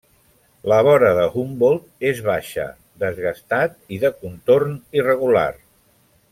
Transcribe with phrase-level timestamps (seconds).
[0.71, 2.67] La vora de Humboldt és baixa,
[3.05, 5.49] desgastat, i de contorn irregular.